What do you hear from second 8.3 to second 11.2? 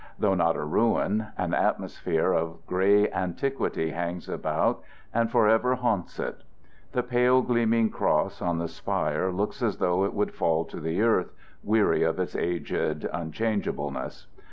on the spire looks as though it would fall to the